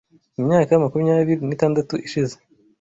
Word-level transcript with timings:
mu 0.37 0.43
myaka 0.49 0.81
makumyabiri 0.83 1.41
nitandatu 1.45 1.93
ishize 2.07 2.35